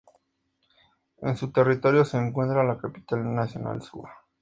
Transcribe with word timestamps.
En 1.21 1.37
su 1.37 1.51
territorio 1.51 2.05
se 2.05 2.17
encuentra 2.17 2.63
la 2.63 2.79
capital 2.79 3.35
nacional 3.35 3.83
Suva. 3.83 4.09